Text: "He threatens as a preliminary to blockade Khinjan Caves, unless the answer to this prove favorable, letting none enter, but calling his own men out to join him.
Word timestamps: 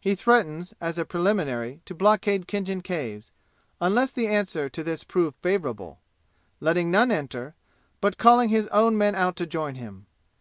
"He 0.00 0.16
threatens 0.16 0.74
as 0.80 0.98
a 0.98 1.04
preliminary 1.04 1.82
to 1.84 1.94
blockade 1.94 2.48
Khinjan 2.48 2.82
Caves, 2.82 3.30
unless 3.80 4.10
the 4.10 4.26
answer 4.26 4.68
to 4.68 4.82
this 4.82 5.04
prove 5.04 5.36
favorable, 5.36 6.00
letting 6.58 6.90
none 6.90 7.12
enter, 7.12 7.54
but 8.00 8.18
calling 8.18 8.48
his 8.48 8.66
own 8.72 8.98
men 8.98 9.14
out 9.14 9.36
to 9.36 9.46
join 9.46 9.76
him. 9.76 10.06